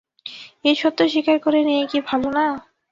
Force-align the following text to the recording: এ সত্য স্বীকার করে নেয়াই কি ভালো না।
এ 0.65 0.71
সত্য 0.81 0.99
স্বীকার 1.11 1.37
করে 1.45 1.59
নেয়াই 1.67 1.87
কি 1.91 1.99
ভালো 2.09 2.27
না। 2.31 2.45